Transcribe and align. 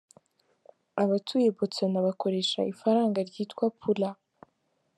Abatuye 1.03 1.47
Botswana 1.57 1.99
bakoresha 2.07 2.59
ifaranga 2.73 3.19
ryitwa 3.29 3.65
“pula”. 3.79 4.09